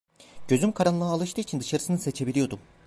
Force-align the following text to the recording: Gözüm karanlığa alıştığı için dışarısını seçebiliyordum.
Gözüm 0.47 0.71
karanlığa 0.71 1.09
alıştığı 1.11 1.41
için 1.41 1.59
dışarısını 1.59 1.97
seçebiliyordum. 1.97 2.59